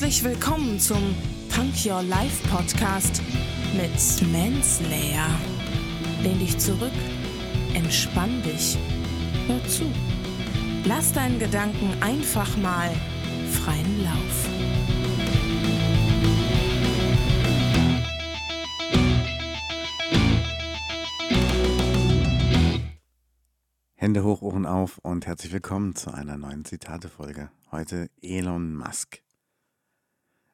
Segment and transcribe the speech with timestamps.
[0.00, 1.14] Herzlich willkommen zum
[1.54, 3.20] Punk Your Life Podcast
[3.74, 5.28] mit Manslayer.
[6.22, 6.90] Lehn dich zurück,
[7.74, 8.78] entspann dich,
[9.46, 9.84] hör zu.
[10.86, 12.90] Lass deinen Gedanken einfach mal
[13.50, 14.48] freien Lauf.
[23.96, 27.50] Hände hoch, Ohren auf und herzlich willkommen zu einer neuen Zitate-Folge.
[27.70, 29.20] Heute Elon Musk.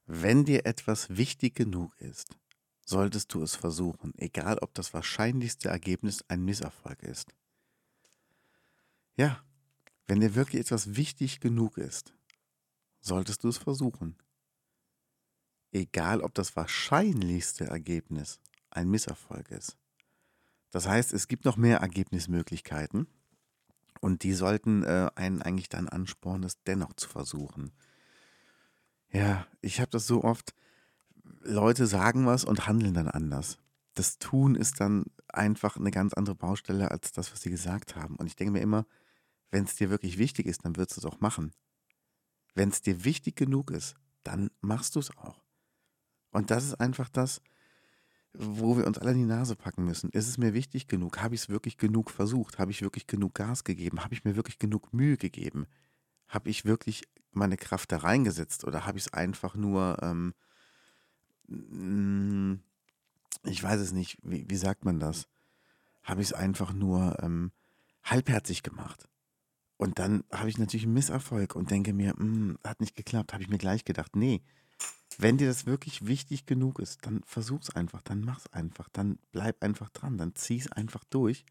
[0.06, 2.36] Wenn dir etwas wichtig genug ist,
[2.84, 7.34] solltest du es versuchen, egal ob das wahrscheinlichste Ergebnis ein Misserfolg ist.
[9.16, 9.42] Ja,
[10.06, 12.14] wenn dir wirklich etwas wichtig genug ist,
[13.00, 14.16] solltest du es versuchen.
[15.72, 18.38] Egal ob das wahrscheinlichste Ergebnis
[18.70, 19.76] ein Misserfolg ist.
[20.70, 23.08] Das heißt, es gibt noch mehr Ergebnismöglichkeiten
[24.00, 27.72] und die sollten äh, einen eigentlich dann anspornen, es dennoch zu versuchen.
[29.12, 30.54] Ja, ich habe das so oft,
[31.40, 33.58] Leute sagen was und handeln dann anders.
[33.94, 38.16] Das Tun ist dann einfach eine ganz andere Baustelle als das, was sie gesagt haben.
[38.16, 38.86] Und ich denke mir immer,
[39.50, 41.52] wenn es dir wirklich wichtig ist, dann würdest du es auch machen.
[42.54, 45.42] Wenn es dir wichtig genug ist, dann machst du es auch.
[46.32, 47.40] Und das ist einfach das,
[48.34, 50.10] wo wir uns alle in die Nase packen müssen.
[50.10, 51.22] Ist es mir wichtig genug?
[51.22, 52.58] Habe ich es wirklich genug versucht?
[52.58, 54.02] Habe ich wirklich genug Gas gegeben?
[54.02, 55.66] Habe ich mir wirklich genug Mühe gegeben?
[56.28, 57.04] Habe ich wirklich
[57.36, 60.34] meine Kraft da reingesetzt oder habe ich es einfach nur, ähm,
[61.48, 62.60] mm,
[63.44, 65.28] ich weiß es nicht, wie, wie sagt man das?
[66.02, 67.52] Habe ich es einfach nur ähm,
[68.04, 69.08] halbherzig gemacht?
[69.76, 73.32] Und dann habe ich natürlich einen Misserfolg und denke mir, mh, mm, hat nicht geklappt,
[73.32, 74.42] habe ich mir gleich gedacht, nee,
[75.18, 79.62] wenn dir das wirklich wichtig genug ist, dann versuch's einfach, dann mach's einfach, dann bleib
[79.62, 81.44] einfach dran, dann zieh's einfach durch.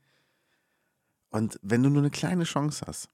[1.29, 3.09] Und wenn du nur eine kleine Chance hast,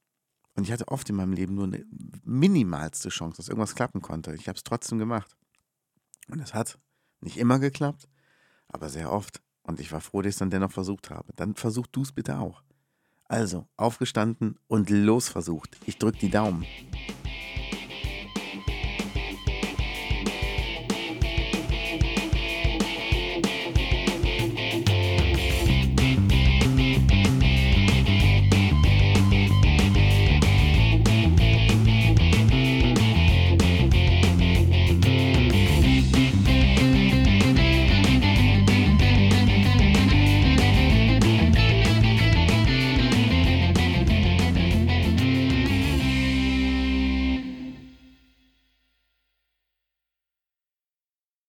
[0.56, 1.86] und ich hatte oft in meinem Leben nur eine
[2.24, 5.36] minimalste Chance, dass irgendwas klappen konnte, ich habe es trotzdem gemacht.
[6.30, 6.78] Und es hat
[7.22, 8.08] nicht immer geklappt,
[8.68, 9.42] aber sehr oft.
[9.64, 11.34] Und ich war froh, dass ich es dann dennoch versucht habe.
[11.36, 12.64] Dann versuch du es bitte auch.
[13.26, 15.78] Also, aufgestanden und losversucht.
[15.86, 16.66] Ich drücke die Daumen.